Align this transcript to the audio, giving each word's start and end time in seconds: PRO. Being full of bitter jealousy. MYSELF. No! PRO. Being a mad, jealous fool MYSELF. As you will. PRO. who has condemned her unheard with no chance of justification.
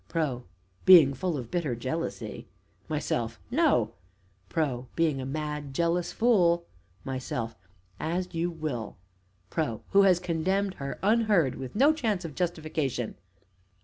PRO. 0.07 0.45
Being 0.83 1.13
full 1.13 1.37
of 1.37 1.51
bitter 1.51 1.75
jealousy. 1.75 2.47
MYSELF. 2.89 3.39
No! 3.51 3.93
PRO. 4.49 4.87
Being 4.95 5.21
a 5.21 5.27
mad, 5.27 5.75
jealous 5.75 6.11
fool 6.11 6.65
MYSELF. 7.05 7.55
As 7.99 8.33
you 8.33 8.49
will. 8.49 8.97
PRO. 9.51 9.83
who 9.91 10.01
has 10.01 10.17
condemned 10.19 10.73
her 10.77 10.97
unheard 11.03 11.53
with 11.53 11.75
no 11.75 11.93
chance 11.93 12.25
of 12.25 12.33
justification. 12.33 13.13